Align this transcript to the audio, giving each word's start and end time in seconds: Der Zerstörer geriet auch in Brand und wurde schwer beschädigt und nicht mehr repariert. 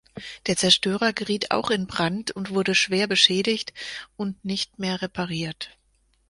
Der 0.47 0.57
Zerstörer 0.57 1.13
geriet 1.13 1.51
auch 1.51 1.69
in 1.69 1.85
Brand 1.85 2.31
und 2.31 2.49
wurde 2.49 2.73
schwer 2.73 3.05
beschädigt 3.05 3.71
und 4.17 4.43
nicht 4.43 4.79
mehr 4.79 4.99
repariert. 5.03 5.77